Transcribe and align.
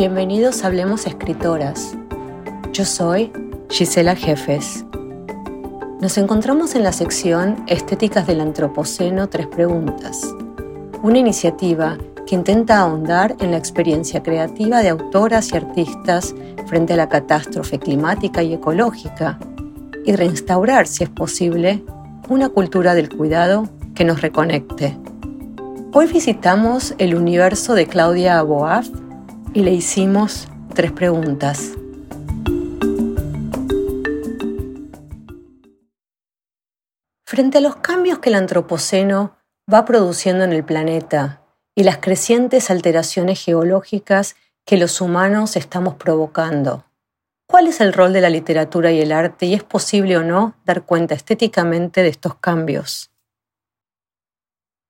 Bienvenidos 0.00 0.64
a 0.64 0.68
Hablemos 0.68 1.06
Escritoras. 1.06 1.94
Yo 2.72 2.86
soy 2.86 3.30
Gisela 3.68 4.16
Jefes. 4.16 4.86
Nos 6.00 6.16
encontramos 6.16 6.74
en 6.74 6.84
la 6.84 6.92
sección 6.92 7.62
Estéticas 7.66 8.26
del 8.26 8.40
Antropoceno 8.40 9.28
Tres 9.28 9.46
Preguntas, 9.46 10.22
una 11.02 11.18
iniciativa 11.18 11.98
que 12.26 12.34
intenta 12.34 12.78
ahondar 12.78 13.36
en 13.40 13.50
la 13.50 13.58
experiencia 13.58 14.22
creativa 14.22 14.80
de 14.80 14.88
autoras 14.88 15.52
y 15.52 15.58
artistas 15.58 16.34
frente 16.64 16.94
a 16.94 16.96
la 16.96 17.10
catástrofe 17.10 17.78
climática 17.78 18.42
y 18.42 18.54
ecológica 18.54 19.38
y 20.06 20.16
reinstaurar, 20.16 20.86
si 20.86 21.04
es 21.04 21.10
posible, 21.10 21.84
una 22.30 22.48
cultura 22.48 22.94
del 22.94 23.14
cuidado 23.14 23.68
que 23.94 24.06
nos 24.06 24.22
reconecte. 24.22 24.96
Hoy 25.92 26.06
visitamos 26.06 26.94
el 26.96 27.14
universo 27.14 27.74
de 27.74 27.86
Claudia 27.86 28.38
Aboaf 28.38 28.88
y 29.52 29.62
le 29.62 29.72
hicimos 29.72 30.48
tres 30.74 30.92
preguntas. 30.92 31.72
Frente 37.26 37.58
a 37.58 37.60
los 37.60 37.76
cambios 37.76 38.18
que 38.18 38.28
el 38.28 38.34
Antropoceno 38.34 39.36
va 39.72 39.84
produciendo 39.84 40.44
en 40.44 40.52
el 40.52 40.64
planeta 40.64 41.42
y 41.74 41.84
las 41.84 41.98
crecientes 41.98 42.70
alteraciones 42.70 43.44
geológicas 43.44 44.36
que 44.64 44.76
los 44.76 45.00
humanos 45.00 45.56
estamos 45.56 45.94
provocando, 45.94 46.84
¿cuál 47.46 47.66
es 47.66 47.80
el 47.80 47.92
rol 47.92 48.12
de 48.12 48.20
la 48.20 48.30
literatura 48.30 48.92
y 48.92 49.00
el 49.00 49.12
arte 49.12 49.46
y 49.46 49.54
es 49.54 49.64
posible 49.64 50.16
o 50.16 50.22
no 50.22 50.54
dar 50.64 50.82
cuenta 50.82 51.14
estéticamente 51.14 52.02
de 52.02 52.08
estos 52.08 52.34
cambios? 52.36 53.10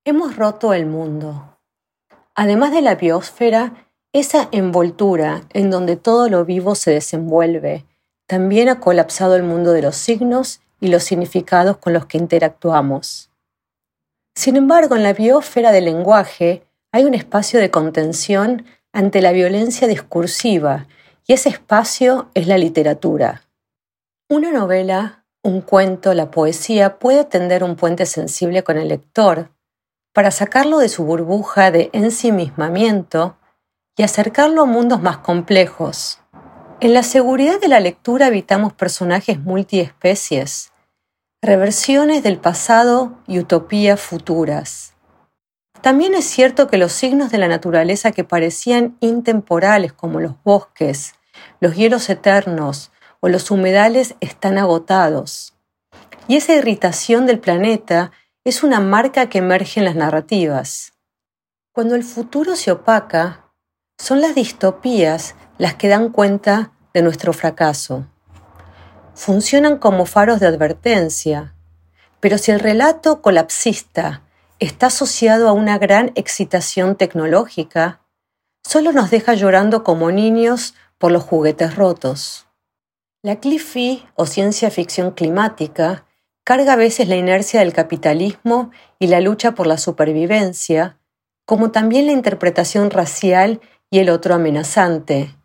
Hemos 0.04 0.36
roto 0.36 0.72
el 0.72 0.86
mundo. 0.86 1.58
Además 2.34 2.72
de 2.72 2.80
la 2.80 2.94
biosfera, 2.94 3.89
esa 4.12 4.48
envoltura 4.50 5.42
en 5.50 5.70
donde 5.70 5.96
todo 5.96 6.28
lo 6.28 6.44
vivo 6.44 6.74
se 6.74 6.90
desenvuelve 6.90 7.84
también 8.26 8.68
ha 8.68 8.80
colapsado 8.80 9.34
el 9.34 9.42
mundo 9.42 9.72
de 9.72 9.82
los 9.82 9.96
signos 9.96 10.60
y 10.80 10.88
los 10.88 11.02
significados 11.02 11.78
con 11.78 11.92
los 11.92 12.06
que 12.06 12.16
interactuamos. 12.18 13.30
Sin 14.36 14.56
embargo, 14.56 14.96
en 14.96 15.02
la 15.02 15.12
biosfera 15.12 15.72
del 15.72 15.86
lenguaje 15.86 16.64
hay 16.92 17.04
un 17.04 17.14
espacio 17.14 17.60
de 17.60 17.70
contención 17.70 18.64
ante 18.92 19.20
la 19.20 19.32
violencia 19.32 19.86
discursiva 19.88 20.86
y 21.26 21.32
ese 21.32 21.48
espacio 21.48 22.30
es 22.34 22.46
la 22.46 22.58
literatura. 22.58 23.42
Una 24.28 24.52
novela, 24.52 25.24
un 25.42 25.60
cuento, 25.60 26.14
la 26.14 26.30
poesía 26.30 26.98
puede 26.98 27.24
tender 27.24 27.64
un 27.64 27.76
puente 27.76 28.06
sensible 28.06 28.62
con 28.62 28.78
el 28.78 28.88
lector 28.88 29.50
para 30.12 30.30
sacarlo 30.30 30.78
de 30.78 30.88
su 30.88 31.04
burbuja 31.04 31.70
de 31.70 31.90
ensimismamiento 31.92 33.36
y 33.96 34.02
acercarlo 34.02 34.62
a 34.62 34.66
mundos 34.66 35.02
más 35.02 35.18
complejos. 35.18 36.20
En 36.80 36.94
la 36.94 37.02
seguridad 37.02 37.60
de 37.60 37.68
la 37.68 37.80
lectura 37.80 38.26
habitamos 38.26 38.72
personajes 38.72 39.38
multiespecies, 39.38 40.72
reversiones 41.42 42.22
del 42.22 42.38
pasado 42.38 43.18
y 43.26 43.38
utopías 43.38 44.00
futuras. 44.00 44.94
También 45.82 46.14
es 46.14 46.24
cierto 46.26 46.68
que 46.68 46.76
los 46.76 46.92
signos 46.92 47.30
de 47.30 47.38
la 47.38 47.48
naturaleza 47.48 48.12
que 48.12 48.24
parecían 48.24 48.96
intemporales 49.00 49.92
como 49.92 50.20
los 50.20 50.34
bosques, 50.42 51.14
los 51.60 51.74
hielos 51.74 52.10
eternos 52.10 52.92
o 53.20 53.28
los 53.28 53.50
humedales 53.50 54.14
están 54.20 54.58
agotados. 54.58 55.54
Y 56.28 56.36
esa 56.36 56.54
irritación 56.54 57.26
del 57.26 57.40
planeta 57.40 58.12
es 58.44 58.62
una 58.62 58.80
marca 58.80 59.28
que 59.28 59.38
emerge 59.38 59.80
en 59.80 59.86
las 59.86 59.96
narrativas. 59.96 60.92
Cuando 61.72 61.94
el 61.94 62.04
futuro 62.04 62.56
se 62.56 62.72
opaca, 62.72 63.39
son 64.00 64.22
las 64.22 64.34
distopías 64.34 65.34
las 65.58 65.74
que 65.74 65.88
dan 65.88 66.08
cuenta 66.08 66.72
de 66.94 67.02
nuestro 67.02 67.34
fracaso. 67.34 68.06
Funcionan 69.14 69.76
como 69.76 70.06
faros 70.06 70.40
de 70.40 70.46
advertencia, 70.46 71.54
pero 72.18 72.38
si 72.38 72.50
el 72.50 72.60
relato 72.60 73.20
colapsista 73.20 74.22
está 74.58 74.86
asociado 74.86 75.50
a 75.50 75.52
una 75.52 75.76
gran 75.76 76.12
excitación 76.14 76.96
tecnológica, 76.96 78.00
solo 78.64 78.92
nos 78.92 79.10
deja 79.10 79.34
llorando 79.34 79.84
como 79.84 80.10
niños 80.10 80.74
por 80.96 81.12
los 81.12 81.22
juguetes 81.22 81.76
rotos. 81.76 82.46
La 83.22 83.36
cliffy 83.36 84.06
o 84.14 84.24
ciencia 84.24 84.70
ficción 84.70 85.10
climática 85.10 86.06
carga 86.42 86.72
a 86.72 86.76
veces 86.76 87.06
la 87.06 87.16
inercia 87.16 87.60
del 87.60 87.74
capitalismo 87.74 88.70
y 88.98 89.08
la 89.08 89.20
lucha 89.20 89.52
por 89.54 89.66
la 89.66 89.76
supervivencia, 89.76 90.98
como 91.44 91.70
también 91.70 92.06
la 92.06 92.12
interpretación 92.12 92.90
racial 92.90 93.60
y 93.90 93.98
el 93.98 94.08
otro 94.08 94.34
amenazante. 94.34 95.36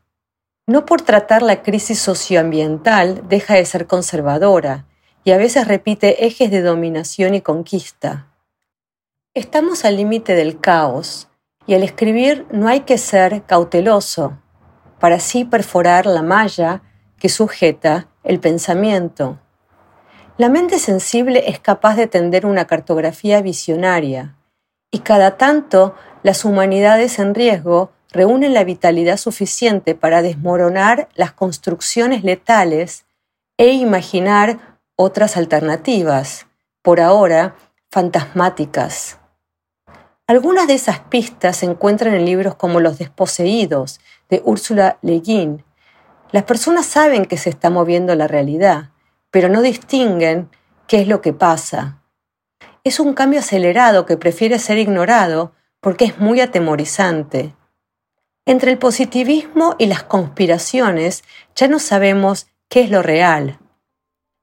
No 0.68 0.86
por 0.86 1.02
tratar 1.02 1.42
la 1.42 1.64
crisis 1.64 2.00
socioambiental 2.00 3.28
deja 3.28 3.56
de 3.56 3.66
ser 3.66 3.88
conservadora 3.88 4.86
y 5.24 5.32
a 5.32 5.38
veces 5.38 5.68
repite 5.68 6.26
ejes 6.26 6.52
de 6.52 6.62
dominación 6.62 7.34
y 7.34 7.42
conquista. 7.42 8.32
Estamos 9.34 9.84
al 9.84 9.98
límite 9.98 10.36
del 10.36 10.60
caos 10.60 11.28
y 11.68 11.74
al 11.74 11.84
escribir 11.84 12.46
no 12.52 12.68
hay 12.68 12.82
que 12.82 12.98
ser 12.98 13.44
cauteloso 13.44 14.38
para 15.00 15.16
así 15.16 15.44
perforar 15.44 16.06
la 16.06 16.22
malla 16.22 16.84
que 17.20 17.30
sujeta 17.30 18.08
el 18.24 18.40
pensamiento. 18.40 19.40
La 20.38 20.50
mente 20.50 20.80
sensible 20.80 21.44
es 21.48 21.60
capaz 21.60 21.96
de 21.96 22.08
tender 22.08 22.46
una 22.46 22.66
cartografía 22.66 23.42
visionaria 23.42 24.36
y 24.92 25.00
cada 25.00 25.38
tanto 25.38 25.96
las 26.24 26.46
humanidades 26.46 27.20
en 27.20 27.34
riesgo 27.34 27.92
reúnen 28.16 28.54
la 28.54 28.64
vitalidad 28.64 29.18
suficiente 29.18 29.94
para 29.94 30.22
desmoronar 30.22 31.10
las 31.16 31.34
construcciones 31.34 32.24
letales 32.24 33.06
e 33.58 33.74
imaginar 33.74 34.80
otras 34.96 35.36
alternativas, 35.36 36.48
por 36.82 37.02
ahora 37.02 37.56
fantasmáticas. 37.92 39.20
Algunas 40.28 40.68
de 40.68 40.76
esas 40.76 41.02
pistas 41.02 41.58
se 41.58 41.66
encuentran 41.66 42.14
en 42.14 42.26
libros 42.26 42.56
como 42.56 42.80
Los 42.80 42.98
desposeídos, 42.98 44.00
de 44.30 44.42
Úrsula 44.46 44.98
Le 45.02 45.20
Guin. 45.20 45.66
Las 46.32 46.44
personas 46.44 46.86
saben 46.86 47.26
que 47.26 47.38
se 47.38 47.50
está 47.50 47.70
moviendo 47.70 48.16
la 48.16 48.28
realidad, 48.28 48.92
pero 49.30 49.50
no 49.50 49.62
distinguen 49.62 50.50
qué 50.88 51.02
es 51.02 51.08
lo 51.10 51.22
que 51.22 51.34
pasa. 51.34 52.02
Es 52.86 53.02
un 53.02 53.14
cambio 53.14 53.42
acelerado 53.42 54.06
que 54.06 54.16
prefiere 54.16 54.58
ser 54.58 54.78
ignorado 54.78 55.52
porque 55.82 56.06
es 56.06 56.18
muy 56.18 56.40
atemorizante. 56.40 57.54
Entre 58.48 58.72
el 58.72 58.78
positivismo 58.78 59.76
y 59.80 59.88
las 59.88 60.04
conspiraciones 60.04 61.24
ya 61.56 61.68
no 61.68 61.80
sabemos 61.80 62.46
qué 62.70 62.82
es 62.82 62.92
lo 62.92 63.02
real. 63.02 63.58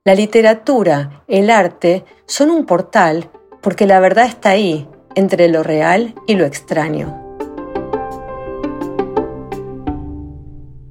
La 0.05 0.17
literatura, 0.17 1.23
el 1.29 1.51
arte, 1.51 2.05
son 2.27 2.51
un 2.51 2.67
portal 2.67 3.31
porque 3.61 3.87
la 3.87 4.01
verdad 4.01 4.27
está 4.27 4.51
ahí, 4.51 4.89
entre 5.15 5.47
lo 5.47 5.63
real 5.63 6.17
y 6.27 6.35
lo 6.35 6.45
extraño. 6.45 7.17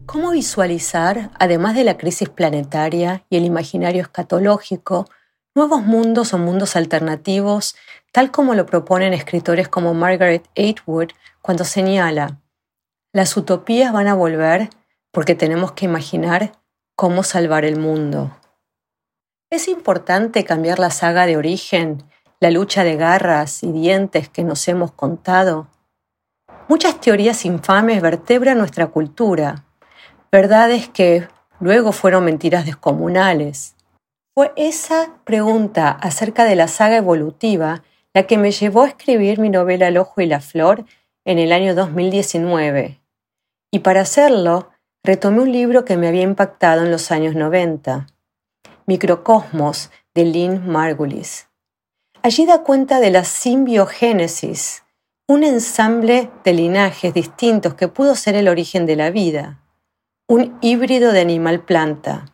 ¿Cómo 0.05 0.31
visualizar, 0.31 1.31
además 1.37 1.75
de 1.75 1.83
la 1.83 1.97
crisis 1.97 2.29
planetaria 2.29 3.25
y 3.29 3.35
el 3.35 3.43
imaginario 3.43 4.03
escatológico, 4.03 5.09
nuevos 5.53 5.83
mundos 5.83 6.33
o 6.33 6.37
mundos 6.37 6.77
alternativos, 6.77 7.75
tal 8.13 8.31
como 8.31 8.55
lo 8.55 8.65
proponen 8.65 9.11
escritores 9.13 9.67
como 9.67 9.93
Margaret 9.93 10.47
Atwood 10.55 11.09
cuando 11.41 11.65
señala 11.65 12.37
las 13.13 13.35
utopías 13.35 13.91
van 13.91 14.07
a 14.07 14.13
volver 14.13 14.69
porque 15.11 15.35
tenemos 15.35 15.73
que 15.73 15.83
imaginar 15.83 16.53
cómo 16.95 17.23
salvar 17.23 17.65
el 17.65 17.77
mundo. 17.77 18.31
Es 19.49 19.67
importante 19.67 20.45
cambiar 20.45 20.79
la 20.79 20.91
saga 20.91 21.25
de 21.25 21.35
origen, 21.35 22.03
la 22.39 22.51
lucha 22.51 22.85
de 22.85 22.95
garras 22.95 23.63
y 23.63 23.71
dientes 23.73 24.29
que 24.29 24.45
nos 24.45 24.65
hemos 24.69 24.93
contado. 24.93 25.67
Muchas 26.69 27.01
teorías 27.01 27.43
infames 27.43 28.01
vertebran 28.01 28.57
nuestra 28.57 28.87
cultura, 28.87 29.65
verdades 30.31 30.87
que 30.87 31.27
luego 31.59 31.91
fueron 31.91 32.23
mentiras 32.23 32.65
descomunales. 32.65 33.75
Fue 34.33 34.53
esa 34.55 35.17
pregunta 35.25 35.89
acerca 35.89 36.45
de 36.45 36.55
la 36.55 36.69
saga 36.69 36.95
evolutiva 36.95 37.83
la 38.13 38.23
que 38.23 38.37
me 38.37 38.51
llevó 38.51 38.83
a 38.83 38.87
escribir 38.87 39.39
mi 39.39 39.49
novela 39.49 39.89
El 39.89 39.97
ojo 39.97 40.21
y 40.21 40.27
la 40.27 40.39
flor 40.39 40.85
en 41.25 41.39
el 41.39 41.51
año 41.51 41.75
2019 41.75 43.00
y 43.71 43.79
para 43.79 44.01
hacerlo, 44.01 44.69
retomé 45.03 45.41
un 45.41 45.51
libro 45.51 45.85
que 45.85 45.97
me 45.97 46.07
había 46.07 46.21
impactado 46.21 46.83
en 46.83 46.91
los 46.91 47.11
años 47.11 47.35
90, 47.35 48.07
Microcosmos, 48.85 49.89
de 50.13 50.25
Lynn 50.25 50.69
Margulis. 50.69 51.47
Allí 52.21 52.45
da 52.45 52.63
cuenta 52.63 52.99
de 52.99 53.09
la 53.09 53.23
simbiogénesis, 53.23 54.83
un 55.27 55.43
ensamble 55.43 56.29
de 56.43 56.53
linajes 56.53 57.13
distintos 57.13 57.73
que 57.75 57.87
pudo 57.87 58.15
ser 58.15 58.35
el 58.35 58.49
origen 58.49 58.85
de 58.85 58.97
la 58.97 59.09
vida, 59.09 59.63
un 60.27 60.57
híbrido 60.61 61.13
de 61.13 61.21
animal-planta. 61.21 62.25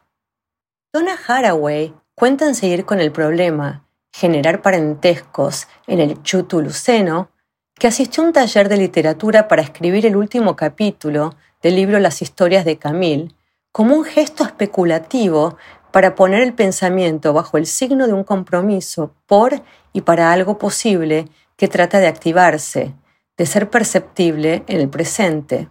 Donna 0.92 1.16
Haraway 1.28 1.94
cuenta 2.16 2.48
en 2.48 2.56
seguir 2.56 2.86
con 2.86 3.00
el 3.00 3.12
problema, 3.12 3.88
generar 4.12 4.64
parentescos 4.64 5.68
en 5.86 6.00
el 6.00 6.24
Chutuluceno 6.24 7.30
que 7.78 7.88
asistió 7.88 8.24
a 8.24 8.28
un 8.28 8.34
taller 8.34 8.70
de 8.70 8.78
literatura 8.78 9.48
para 9.48 9.62
escribir 9.62 10.06
el 10.06 10.16
último 10.16 10.56
capítulo 10.56 11.36
del 11.62 11.76
libro 11.76 12.00
Las 12.00 12.22
historias 12.22 12.66
de 12.66 12.78
Camille 12.78 13.30
como 13.72 13.96
un 13.96 14.04
gesto 14.04 14.44
especulativo 14.44 15.58
para 15.92 16.16
poner 16.16 16.42
el 16.42 16.54
pensamiento 16.54 17.34
bajo 17.34 17.58
el 17.58 17.68
signo 17.68 18.08
de 18.08 18.14
un 18.14 18.24
compromiso 18.24 19.14
por 19.28 19.62
y 19.94 20.02
para 20.02 20.32
algo 20.32 20.58
posible 20.58 21.28
que 21.56 21.68
trata 21.68 22.00
de 22.00 22.08
activarse, 22.08 22.94
de 23.38 23.46
ser 23.46 23.70
perceptible 23.70 24.64
en 24.68 24.80
el 24.80 24.90
presente. 24.90 25.70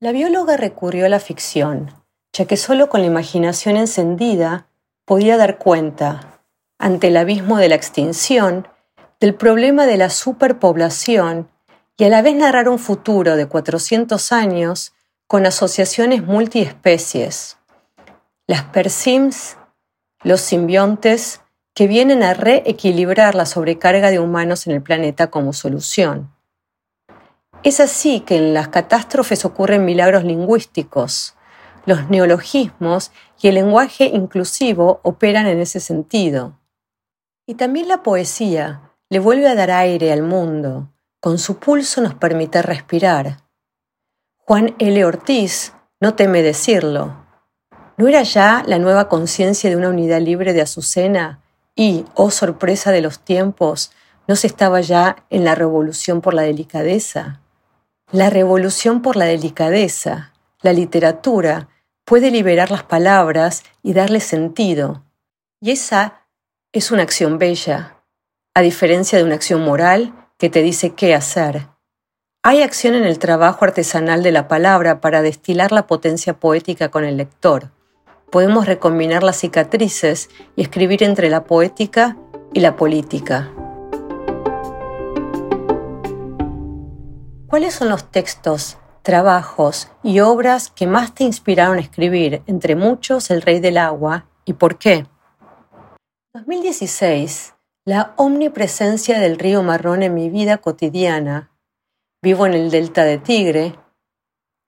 La 0.00 0.12
bióloga 0.12 0.56
recurrió 0.56 1.06
a 1.06 1.08
la 1.08 1.20
ficción, 1.20 1.94
ya 2.32 2.46
que 2.46 2.56
solo 2.56 2.88
con 2.88 3.00
la 3.00 3.06
imaginación 3.06 3.76
encendida 3.76 4.66
podía 5.04 5.36
dar 5.36 5.58
cuenta, 5.58 6.42
ante 6.78 7.08
el 7.08 7.16
abismo 7.16 7.58
de 7.58 7.68
la 7.68 7.74
extinción, 7.74 8.66
del 9.20 9.34
problema 9.34 9.86
de 9.86 9.98
la 9.98 10.08
superpoblación 10.08 11.50
y 11.98 12.04
a 12.04 12.08
la 12.08 12.22
vez 12.22 12.34
narrar 12.34 12.70
un 12.70 12.78
futuro 12.78 13.36
de 13.36 13.46
400 13.46 14.32
años 14.32 14.94
con 15.26 15.44
asociaciones 15.44 16.24
multiespecies. 16.24 17.58
Las 18.46 18.64
persims, 18.64 19.58
los 20.22 20.40
simbiontes, 20.40 21.42
que 21.74 21.86
vienen 21.86 22.22
a 22.22 22.32
reequilibrar 22.32 23.34
la 23.34 23.44
sobrecarga 23.44 24.10
de 24.10 24.18
humanos 24.18 24.66
en 24.66 24.72
el 24.72 24.82
planeta 24.82 25.30
como 25.30 25.52
solución. 25.52 26.34
Es 27.62 27.78
así 27.78 28.20
que 28.20 28.36
en 28.36 28.54
las 28.54 28.68
catástrofes 28.68 29.44
ocurren 29.44 29.84
milagros 29.84 30.24
lingüísticos. 30.24 31.36
Los 31.84 32.08
neologismos 32.08 33.12
y 33.40 33.48
el 33.48 33.56
lenguaje 33.56 34.06
inclusivo 34.06 35.00
operan 35.02 35.46
en 35.46 35.60
ese 35.60 35.78
sentido. 35.78 36.58
Y 37.46 37.54
también 37.54 37.86
la 37.86 38.02
poesía 38.02 38.89
le 39.10 39.18
vuelve 39.18 39.48
a 39.48 39.56
dar 39.56 39.72
aire 39.72 40.12
al 40.12 40.22
mundo, 40.22 40.88
con 41.20 41.38
su 41.38 41.58
pulso 41.58 42.00
nos 42.00 42.14
permite 42.14 42.62
respirar. 42.62 43.38
Juan 44.36 44.74
L. 44.78 45.04
Ortiz 45.04 45.74
no 46.00 46.14
teme 46.14 46.42
decirlo. 46.42 47.26
¿No 47.96 48.08
era 48.08 48.22
ya 48.22 48.62
la 48.66 48.78
nueva 48.78 49.08
conciencia 49.08 49.68
de 49.68 49.76
una 49.76 49.90
unidad 49.90 50.20
libre 50.20 50.52
de 50.52 50.62
Azucena 50.62 51.42
y, 51.74 52.06
oh 52.14 52.30
sorpresa 52.30 52.92
de 52.92 53.02
los 53.02 53.18
tiempos, 53.18 53.92
no 54.28 54.36
se 54.36 54.46
estaba 54.46 54.80
ya 54.80 55.24
en 55.28 55.44
la 55.44 55.56
revolución 55.56 56.20
por 56.20 56.32
la 56.32 56.42
delicadeza? 56.42 57.40
La 58.12 58.30
revolución 58.30 59.02
por 59.02 59.16
la 59.16 59.26
delicadeza, 59.26 60.32
la 60.62 60.72
literatura, 60.72 61.68
puede 62.04 62.30
liberar 62.30 62.70
las 62.70 62.84
palabras 62.84 63.64
y 63.82 63.92
darle 63.92 64.20
sentido. 64.20 65.04
Y 65.60 65.72
esa 65.72 66.26
es 66.72 66.90
una 66.90 67.02
acción 67.02 67.38
bella, 67.38 67.99
a 68.54 68.62
diferencia 68.62 69.18
de 69.18 69.24
una 69.24 69.36
acción 69.36 69.62
moral 69.62 70.12
que 70.38 70.50
te 70.50 70.62
dice 70.62 70.94
qué 70.94 71.14
hacer. 71.14 71.68
Hay 72.42 72.62
acción 72.62 72.94
en 72.94 73.04
el 73.04 73.18
trabajo 73.18 73.64
artesanal 73.64 74.22
de 74.22 74.32
la 74.32 74.48
palabra 74.48 75.00
para 75.00 75.22
destilar 75.22 75.72
la 75.72 75.86
potencia 75.86 76.34
poética 76.34 76.90
con 76.90 77.04
el 77.04 77.16
lector. 77.16 77.70
Podemos 78.30 78.66
recombinar 78.66 79.22
las 79.22 79.36
cicatrices 79.36 80.30
y 80.56 80.62
escribir 80.62 81.02
entre 81.02 81.30
la 81.30 81.44
poética 81.44 82.16
y 82.52 82.60
la 82.60 82.76
política. 82.76 83.52
¿Cuáles 87.46 87.74
son 87.74 87.88
los 87.88 88.10
textos, 88.10 88.78
trabajos 89.02 89.90
y 90.02 90.20
obras 90.20 90.70
que 90.70 90.86
más 90.86 91.14
te 91.14 91.24
inspiraron 91.24 91.78
a 91.78 91.82
escribir, 91.82 92.42
entre 92.46 92.74
muchos 92.74 93.30
El 93.30 93.42
Rey 93.42 93.60
del 93.60 93.76
Agua, 93.76 94.26
y 94.44 94.54
por 94.54 94.78
qué? 94.78 95.06
2016, 96.32 97.54
la 97.84 98.14
omnipresencia 98.16 99.18
del 99.18 99.38
río 99.38 99.62
Marrón 99.62 100.02
en 100.02 100.14
mi 100.14 100.30
vida 100.30 100.58
cotidiana, 100.58 101.50
vivo 102.22 102.46
en 102.46 102.54
el 102.54 102.70
delta 102.70 103.04
de 103.04 103.18
Tigre, 103.18 103.74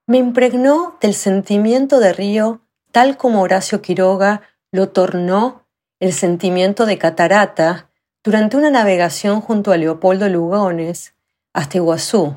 me 0.07 0.19
impregnó 0.19 0.97
del 1.01 1.15
sentimiento 1.15 2.01
de 2.01 2.13
río 2.13 2.63
tal 2.91 3.17
como 3.17 3.43
Horacio 3.43 3.81
Quiroga 3.83 4.43
lo 4.71 4.89
tornó 4.91 5.67
el 6.01 6.13
sentimiento 6.13 6.87
de 6.87 6.99
catarata 6.99 7.91
durante 8.25 8.57
una 8.57 8.71
navegación 8.71 9.41
junto 9.41 9.73
a 9.73 9.77
Leopoldo 9.77 10.29
Lugones 10.29 11.15
hasta 11.53 11.79
Iguazú 11.79 12.35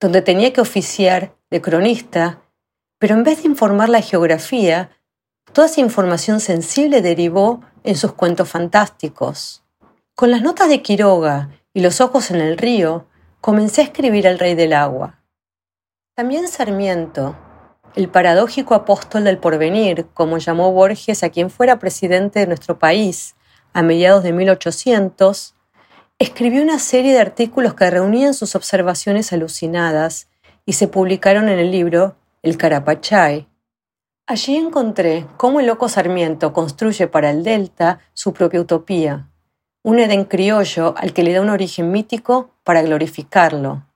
donde 0.00 0.22
tenía 0.22 0.52
que 0.52 0.62
oficiar 0.62 1.36
de 1.50 1.60
cronista, 1.60 2.40
pero 2.98 3.14
en 3.14 3.22
vez 3.22 3.42
de 3.42 3.48
informar 3.48 3.90
la 3.90 4.00
geografía, 4.00 4.90
toda 5.52 5.66
esa 5.66 5.80
información 5.80 6.40
sensible 6.40 7.02
derivó 7.02 7.60
en 7.84 7.96
sus 7.96 8.12
cuentos 8.12 8.48
fantásticos. 8.48 9.62
Con 10.20 10.30
las 10.30 10.42
notas 10.42 10.68
de 10.68 10.82
Quiroga 10.82 11.48
y 11.72 11.80
los 11.80 12.02
ojos 12.02 12.30
en 12.30 12.42
el 12.42 12.58
río, 12.58 13.06
comencé 13.40 13.80
a 13.80 13.84
escribir 13.84 14.28
al 14.28 14.38
Rey 14.38 14.54
del 14.54 14.74
Agua. 14.74 15.22
También 16.14 16.46
Sarmiento, 16.46 17.38
el 17.96 18.10
paradójico 18.10 18.74
apóstol 18.74 19.24
del 19.24 19.38
porvenir, 19.38 20.08
como 20.12 20.36
llamó 20.36 20.72
Borges 20.72 21.22
a 21.22 21.30
quien 21.30 21.48
fuera 21.48 21.78
presidente 21.78 22.40
de 22.40 22.48
nuestro 22.48 22.78
país 22.78 23.34
a 23.72 23.80
mediados 23.80 24.22
de 24.22 24.34
1800, 24.34 25.54
escribió 26.18 26.62
una 26.62 26.78
serie 26.78 27.14
de 27.14 27.20
artículos 27.20 27.72
que 27.72 27.88
reunían 27.88 28.34
sus 28.34 28.54
observaciones 28.54 29.32
alucinadas 29.32 30.28
y 30.66 30.74
se 30.74 30.86
publicaron 30.86 31.48
en 31.48 31.58
el 31.58 31.70
libro 31.70 32.16
El 32.42 32.58
Carapachay. 32.58 33.48
Allí 34.26 34.56
encontré 34.56 35.26
cómo 35.38 35.60
el 35.60 35.66
loco 35.66 35.88
Sarmiento 35.88 36.52
construye 36.52 37.06
para 37.06 37.30
el 37.30 37.42
Delta 37.42 38.00
su 38.12 38.34
propia 38.34 38.60
utopía, 38.60 39.29
un 39.82 39.98
Edén 39.98 40.24
criollo 40.24 40.94
al 40.96 41.12
que 41.12 41.22
le 41.22 41.32
da 41.32 41.40
un 41.40 41.48
origen 41.48 41.90
mítico 41.90 42.50
para 42.64 42.82
glorificarlo. 42.82 43.86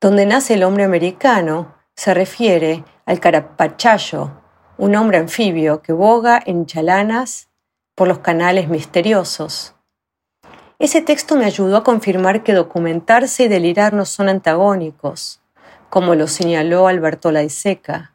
Donde 0.00 0.26
nace 0.26 0.54
el 0.54 0.64
hombre 0.64 0.84
americano 0.84 1.74
se 1.94 2.12
refiere 2.14 2.84
al 3.06 3.20
Carapachayo, 3.20 4.30
un 4.76 4.94
hombre 4.96 5.18
anfibio 5.18 5.82
que 5.82 5.92
boga 5.92 6.40
en 6.44 6.66
chalanas 6.66 7.48
por 7.94 8.08
los 8.08 8.18
canales 8.18 8.68
misteriosos. 8.68 9.74
Ese 10.78 11.02
texto 11.02 11.36
me 11.36 11.44
ayudó 11.44 11.76
a 11.76 11.84
confirmar 11.84 12.42
que 12.42 12.54
documentarse 12.54 13.44
y 13.44 13.48
delirar 13.48 13.92
no 13.92 14.06
son 14.06 14.30
antagónicos, 14.30 15.42
como 15.90 16.14
lo 16.14 16.26
señaló 16.26 16.88
Alberto 16.88 17.30
Laiseca. 17.30 18.14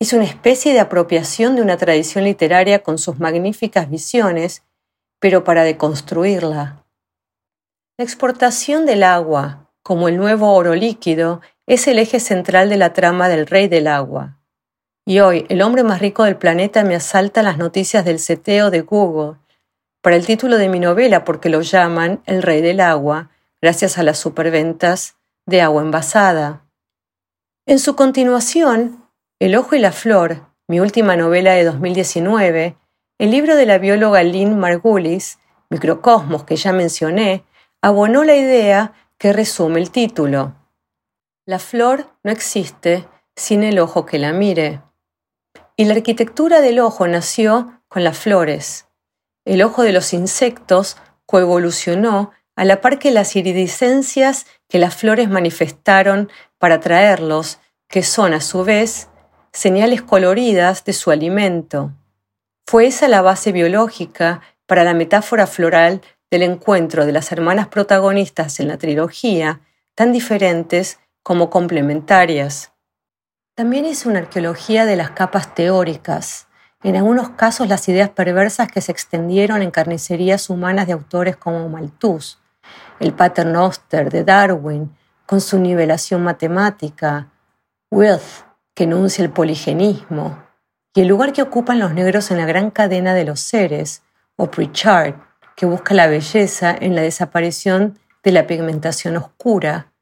Es 0.00 0.12
una 0.12 0.24
especie 0.24 0.72
de 0.72 0.80
apropiación 0.80 1.54
de 1.54 1.62
una 1.62 1.76
tradición 1.76 2.24
literaria 2.24 2.82
con 2.82 2.98
sus 2.98 3.20
magníficas 3.20 3.88
visiones, 3.88 4.64
pero 5.24 5.42
para 5.42 5.64
deconstruirla. 5.64 6.84
La 7.96 8.04
exportación 8.04 8.84
del 8.84 9.02
agua, 9.02 9.70
como 9.82 10.08
el 10.08 10.18
nuevo 10.18 10.52
oro 10.52 10.74
líquido, 10.74 11.40
es 11.66 11.88
el 11.88 11.98
eje 11.98 12.20
central 12.20 12.68
de 12.68 12.76
la 12.76 12.92
trama 12.92 13.30
del 13.30 13.46
Rey 13.46 13.66
del 13.66 13.86
Agua. 13.86 14.38
Y 15.06 15.20
hoy, 15.20 15.46
el 15.48 15.62
hombre 15.62 15.82
más 15.82 16.00
rico 16.00 16.24
del 16.24 16.36
planeta 16.36 16.84
me 16.84 16.94
asalta 16.94 17.42
las 17.42 17.56
noticias 17.56 18.04
del 18.04 18.18
seteo 18.18 18.70
de 18.70 18.82
Google, 18.82 19.38
para 20.02 20.16
el 20.16 20.26
título 20.26 20.58
de 20.58 20.68
mi 20.68 20.78
novela 20.78 21.24
porque 21.24 21.48
lo 21.48 21.62
llaman 21.62 22.20
El 22.26 22.42
Rey 22.42 22.60
del 22.60 22.80
Agua, 22.80 23.30
gracias 23.62 23.96
a 23.96 24.02
las 24.02 24.18
superventas 24.18 25.16
de 25.46 25.62
agua 25.62 25.80
envasada. 25.80 26.66
En 27.64 27.78
su 27.78 27.96
continuación, 27.96 29.08
El 29.40 29.56
Ojo 29.56 29.74
y 29.74 29.78
la 29.78 29.92
Flor, 29.92 30.42
mi 30.68 30.80
última 30.80 31.16
novela 31.16 31.54
de 31.54 31.64
2019, 31.64 32.76
el 33.18 33.30
libro 33.30 33.54
de 33.54 33.66
la 33.66 33.78
bióloga 33.78 34.22
Lynn 34.22 34.58
Margulis, 34.58 35.38
Microcosmos, 35.70 36.44
que 36.44 36.56
ya 36.56 36.72
mencioné, 36.72 37.44
abonó 37.80 38.24
la 38.24 38.34
idea 38.34 38.92
que 39.18 39.32
resume 39.32 39.80
el 39.80 39.90
título. 39.90 40.54
La 41.46 41.58
flor 41.58 42.10
no 42.24 42.32
existe 42.32 43.06
sin 43.36 43.62
el 43.62 43.78
ojo 43.78 44.04
que 44.04 44.18
la 44.18 44.32
mire. 44.32 44.82
Y 45.76 45.84
la 45.84 45.94
arquitectura 45.94 46.60
del 46.60 46.80
ojo 46.80 47.06
nació 47.06 47.80
con 47.88 48.04
las 48.04 48.18
flores. 48.18 48.86
El 49.44 49.62
ojo 49.62 49.82
de 49.82 49.92
los 49.92 50.12
insectos 50.12 50.96
coevolucionó 51.26 52.32
a 52.56 52.64
la 52.64 52.80
par 52.80 52.98
que 52.98 53.10
las 53.10 53.36
iridiscencias 53.36 54.46
que 54.68 54.78
las 54.78 54.94
flores 54.94 55.28
manifestaron 55.28 56.30
para 56.58 56.76
atraerlos, 56.76 57.58
que 57.88 58.02
son 58.02 58.32
a 58.34 58.40
su 58.40 58.64
vez 58.64 59.08
señales 59.52 60.02
coloridas 60.02 60.84
de 60.84 60.92
su 60.92 61.10
alimento. 61.10 61.92
Fue 62.66 62.86
esa 62.86 63.08
la 63.08 63.20
base 63.20 63.52
biológica 63.52 64.40
para 64.66 64.84
la 64.84 64.94
metáfora 64.94 65.46
floral 65.46 66.00
del 66.30 66.42
encuentro 66.42 67.04
de 67.04 67.12
las 67.12 67.30
hermanas 67.30 67.68
protagonistas 67.68 68.58
en 68.58 68.68
la 68.68 68.78
trilogía, 68.78 69.60
tan 69.94 70.12
diferentes 70.12 70.98
como 71.22 71.50
complementarias. 71.50 72.72
También 73.54 73.84
es 73.84 74.06
una 74.06 74.20
arqueología 74.20 74.86
de 74.86 74.96
las 74.96 75.10
capas 75.10 75.54
teóricas, 75.54 76.48
en 76.82 76.96
algunos 76.96 77.30
casos 77.30 77.68
las 77.68 77.88
ideas 77.88 78.10
perversas 78.10 78.68
que 78.68 78.80
se 78.80 78.92
extendieron 78.92 79.62
en 79.62 79.70
carnicerías 79.70 80.50
humanas 80.50 80.86
de 80.86 80.94
autores 80.94 81.36
como 81.36 81.68
Malthus, 81.68 82.40
el 82.98 83.14
Paternoster 83.14 84.10
de 84.10 84.24
Darwin, 84.24 84.94
con 85.26 85.40
su 85.40 85.58
nivelación 85.58 86.22
matemática, 86.22 87.30
Wilth, 87.90 88.44
que 88.74 88.84
enuncia 88.84 89.24
el 89.24 89.30
poligenismo, 89.30 90.43
y 90.94 91.00
el 91.00 91.08
lugar 91.08 91.32
que 91.32 91.42
ocupan 91.42 91.80
los 91.80 91.92
negros 91.92 92.30
en 92.30 92.38
la 92.38 92.46
gran 92.46 92.70
cadena 92.70 93.14
de 93.14 93.24
los 93.24 93.40
seres, 93.40 94.02
o 94.36 94.50
Pritchard, 94.50 95.14
que 95.56 95.66
busca 95.66 95.94
la 95.94 96.06
belleza 96.06 96.74
en 96.78 96.94
la 96.94 97.02
desaparición 97.02 97.98
de 98.22 98.32
la 98.32 98.46
pigmentación 98.46 99.16
oscura, 99.16 99.92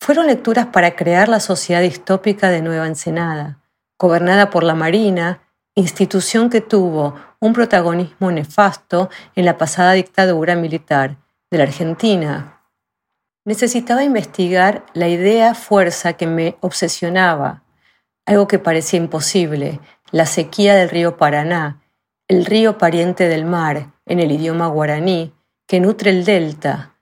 fueron 0.00 0.26
lecturas 0.26 0.66
para 0.66 0.96
crear 0.96 1.28
la 1.28 1.40
sociedad 1.40 1.82
distópica 1.82 2.50
de 2.50 2.62
Nueva 2.62 2.86
Ensenada, 2.86 3.60
gobernada 3.98 4.50
por 4.50 4.64
la 4.64 4.74
Marina, 4.74 5.40
institución 5.74 6.50
que 6.50 6.60
tuvo 6.60 7.14
un 7.40 7.52
protagonismo 7.52 8.30
nefasto 8.30 9.10
en 9.34 9.44
la 9.44 9.58
pasada 9.58 9.92
dictadura 9.92 10.56
militar 10.56 11.16
de 11.50 11.58
la 11.58 11.64
Argentina. 11.64 12.62
Necesitaba 13.44 14.04
investigar 14.04 14.84
la 14.94 15.08
idea 15.08 15.54
fuerza 15.54 16.14
que 16.14 16.26
me 16.26 16.56
obsesionaba, 16.60 17.62
algo 18.26 18.48
que 18.48 18.58
parecía 18.58 18.98
imposible, 18.98 19.80
la 20.10 20.26
sequía 20.26 20.74
del 20.74 20.90
río 20.90 21.16
Paraná, 21.16 21.82
el 22.28 22.46
río 22.46 22.78
pariente 22.78 23.28
del 23.28 23.44
mar, 23.44 23.92
en 24.06 24.20
el 24.20 24.32
idioma 24.32 24.66
guaraní, 24.68 25.34
que 25.66 25.80
nutre 25.80 26.10
el 26.10 26.24
delta. 26.24 26.94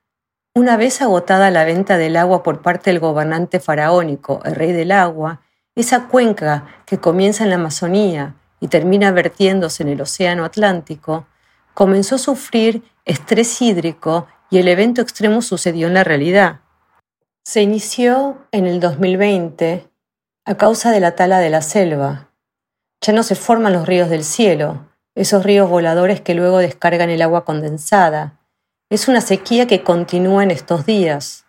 Una 0.54 0.76
vez 0.76 1.00
agotada 1.00 1.50
la 1.50 1.64
venta 1.64 1.96
del 1.96 2.16
agua 2.16 2.42
por 2.42 2.62
parte 2.62 2.90
del 2.90 3.00
gobernante 3.00 3.60
faraónico, 3.60 4.40
el 4.44 4.54
rey 4.54 4.72
del 4.72 4.92
agua, 4.92 5.40
esa 5.74 6.08
cuenca 6.08 6.66
que 6.84 6.98
comienza 6.98 7.44
en 7.44 7.50
la 7.50 7.56
Amazonía 7.56 8.34
y 8.60 8.68
termina 8.68 9.10
vertiéndose 9.10 9.82
en 9.82 9.88
el 9.88 10.00
Océano 10.00 10.44
Atlántico, 10.44 11.26
comenzó 11.74 12.16
a 12.16 12.18
sufrir 12.18 12.82
estrés 13.04 13.62
hídrico 13.62 14.26
y 14.50 14.58
el 14.58 14.68
evento 14.68 15.00
extremo 15.00 15.40
sucedió 15.40 15.86
en 15.86 15.94
la 15.94 16.04
realidad. 16.04 16.60
Se 17.44 17.62
inició 17.62 18.46
en 18.52 18.66
el 18.66 18.80
2020 18.80 19.88
a 20.44 20.54
causa 20.56 20.90
de 20.90 21.00
la 21.00 21.16
tala 21.16 21.38
de 21.38 21.50
la 21.50 21.62
selva. 21.62 22.28
Ya 23.04 23.12
no 23.12 23.24
se 23.24 23.34
forman 23.34 23.72
los 23.72 23.86
ríos 23.86 24.08
del 24.08 24.22
cielo, 24.22 24.86
esos 25.16 25.44
ríos 25.44 25.68
voladores 25.68 26.20
que 26.20 26.34
luego 26.34 26.58
descargan 26.58 27.10
el 27.10 27.20
agua 27.20 27.44
condensada. 27.44 28.38
Es 28.90 29.08
una 29.08 29.20
sequía 29.20 29.66
que 29.66 29.82
continúa 29.82 30.44
en 30.44 30.52
estos 30.52 30.86
días. 30.86 31.44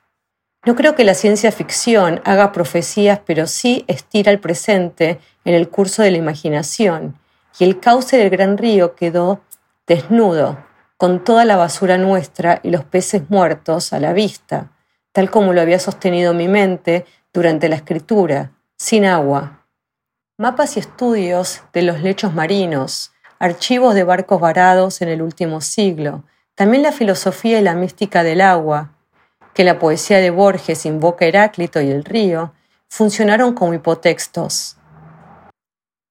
No 0.65 0.75
creo 0.75 0.95
que 0.95 1.03
la 1.03 1.13
ciencia 1.13 1.51
ficción 1.51 2.21
haga 2.25 2.51
profecías, 2.51 3.19
pero 3.23 3.45
sí 3.45 3.85
estira 3.87 4.31
el 4.31 4.39
presente 4.39 5.19
en 5.45 5.53
el 5.53 5.69
curso 5.69 6.01
de 6.01 6.09
la 6.09 6.17
imaginación, 6.17 7.19
y 7.59 7.65
el 7.65 7.79
cauce 7.79 8.17
del 8.17 8.31
gran 8.31 8.57
río 8.57 8.95
quedó 8.95 9.41
desnudo, 9.85 10.57
con 10.97 11.23
toda 11.23 11.45
la 11.45 11.57
basura 11.57 11.99
nuestra 11.99 12.61
y 12.63 12.71
los 12.71 12.83
peces 12.83 13.29
muertos 13.29 13.93
a 13.93 13.99
la 13.99 14.13
vista, 14.13 14.71
tal 15.11 15.29
como 15.29 15.53
lo 15.53 15.61
había 15.61 15.77
sostenido 15.77 16.33
mi 16.33 16.47
mente 16.47 17.05
durante 17.31 17.69
la 17.69 17.75
escritura, 17.75 18.51
sin 18.75 19.05
agua. 19.05 19.62
Mapas 20.39 20.77
y 20.77 20.79
estudios 20.79 21.61
de 21.73 21.83
los 21.83 22.01
lechos 22.01 22.33
marinos, 22.33 23.13
archivos 23.37 23.93
de 23.93 24.03
barcos 24.03 24.41
varados 24.41 25.03
en 25.03 25.09
el 25.09 25.21
último 25.21 25.61
siglo, 25.61 26.23
también 26.55 26.81
la 26.81 26.91
filosofía 26.91 27.59
y 27.59 27.61
la 27.61 27.75
mística 27.75 28.23
del 28.23 28.41
agua, 28.41 28.97
que 29.53 29.63
la 29.63 29.77
poesía 29.77 30.17
de 30.17 30.31
Borges 30.31 30.87
invoca 30.87 31.25
Heráclito 31.25 31.81
y 31.81 31.91
el 31.91 32.03
río, 32.03 32.51
funcionaron 32.89 33.53
como 33.53 33.75
hipotextos. 33.75 34.77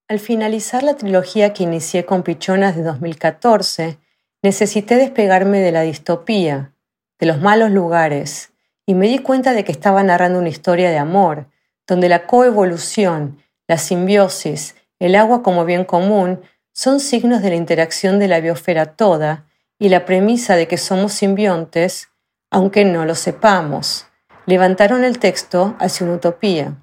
Al 0.06 0.20
finalizar 0.20 0.84
la 0.84 0.94
trilogía 0.94 1.52
que 1.52 1.64
inicié 1.64 2.04
con 2.04 2.22
Pichonas 2.22 2.76
de 2.76 2.84
2014, 2.84 3.98
necesité 4.40 4.94
despegarme 4.94 5.58
de 5.58 5.72
la 5.72 5.80
distopía, 5.80 6.72
de 7.18 7.26
los 7.26 7.40
malos 7.40 7.72
lugares, 7.72 8.52
y 8.86 8.94
me 8.94 9.08
di 9.08 9.18
cuenta 9.18 9.52
de 9.52 9.64
que 9.64 9.72
estaba 9.72 10.00
narrando 10.04 10.38
una 10.38 10.48
historia 10.48 10.90
de 10.90 10.98
amor, 10.98 11.48
donde 11.88 12.08
la 12.08 12.28
coevolución, 12.28 13.41
la 13.68 13.78
simbiosis, 13.78 14.76
el 14.98 15.14
agua 15.16 15.42
como 15.42 15.64
bien 15.64 15.84
común 15.84 16.40
son 16.72 17.00
signos 17.00 17.42
de 17.42 17.50
la 17.50 17.56
interacción 17.56 18.18
de 18.18 18.28
la 18.28 18.40
biosfera 18.40 18.96
toda 18.96 19.46
y 19.78 19.88
la 19.88 20.04
premisa 20.04 20.56
de 20.56 20.68
que 20.68 20.78
somos 20.78 21.12
simbiontes 21.12 22.08
aunque 22.52 22.84
no 22.84 23.06
lo 23.06 23.14
sepamos, 23.14 24.06
levantaron 24.44 25.04
el 25.04 25.18
texto 25.18 25.74
hacia 25.80 26.04
una 26.04 26.16
utopía. 26.16 26.76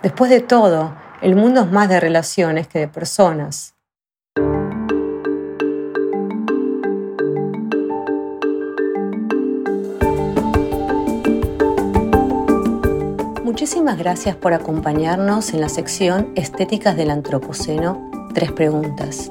Después 0.00 0.30
de 0.30 0.38
todo, 0.38 0.96
el 1.20 1.34
mundo 1.34 1.62
es 1.62 1.70
más 1.72 1.88
de 1.88 1.98
relaciones 1.98 2.68
que 2.68 2.78
de 2.78 2.88
personas. 2.88 3.74
Muchísimas 13.52 13.98
gracias 13.98 14.34
por 14.34 14.54
acompañarnos 14.54 15.52
en 15.52 15.60
la 15.60 15.68
sección 15.68 16.32
Estéticas 16.36 16.96
del 16.96 17.10
Antropoceno, 17.10 18.10
tres 18.32 18.50
preguntas. 18.50 19.30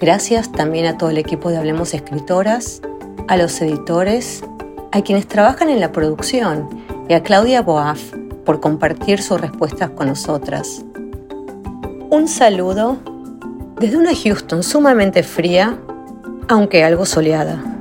Gracias 0.00 0.50
también 0.50 0.86
a 0.86 0.98
todo 0.98 1.10
el 1.10 1.18
equipo 1.18 1.50
de 1.50 1.58
Hablemos 1.58 1.94
Escritoras, 1.94 2.82
a 3.28 3.36
los 3.36 3.62
editores 3.62 4.42
a 4.90 5.00
quienes 5.02 5.28
trabajan 5.28 5.68
en 5.68 5.78
la 5.78 5.92
producción 5.92 6.68
y 7.08 7.14
a 7.14 7.22
Claudia 7.22 7.62
Boaf 7.62 8.16
por 8.44 8.58
compartir 8.58 9.22
sus 9.22 9.40
respuestas 9.40 9.90
con 9.90 10.08
nosotras. 10.08 10.84
Un 12.10 12.26
saludo 12.26 12.96
desde 13.78 13.96
una 13.96 14.10
Houston 14.12 14.64
sumamente 14.64 15.22
fría, 15.22 15.78
aunque 16.48 16.82
algo 16.82 17.06
soleada. 17.06 17.75